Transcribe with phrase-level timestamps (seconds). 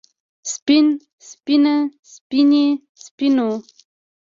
[0.51, 0.85] سپين
[1.29, 1.75] سپينه
[2.13, 2.65] سپينې
[3.03, 3.49] سپينو